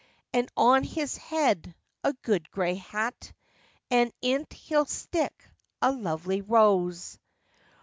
Cho. 0.33 0.39
And 0.39 0.49
on 0.57 0.83
his 0.83 1.15
head 1.15 1.75
a 2.03 2.13
good 2.23 2.49
grey 2.49 2.73
hat, 2.73 3.31
And 3.91 4.11
in't 4.19 4.51
he'll 4.51 4.87
stick 4.87 5.45
a 5.79 5.91
lovely 5.91 6.41
rose. 6.41 7.19